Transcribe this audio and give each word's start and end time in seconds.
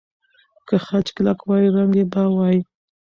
که 0.67 0.75
خج 0.85 1.07
کلک 1.15 1.39
وای، 1.47 1.65
رنګ 1.75 1.95
به 2.11 2.23
وای. 2.35 2.57